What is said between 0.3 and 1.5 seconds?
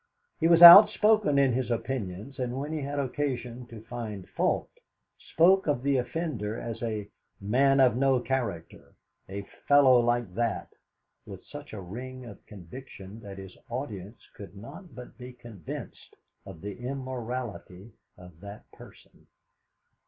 He was outspoken